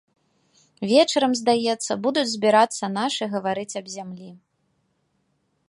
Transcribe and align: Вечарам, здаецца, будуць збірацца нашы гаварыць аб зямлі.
Вечарам, 0.91 1.33
здаецца, 1.41 1.91
будуць 2.07 2.25
збірацца 2.33 2.85
нашы 2.97 3.23
гаварыць 3.35 3.77
аб 3.83 3.87
зямлі. 3.97 4.29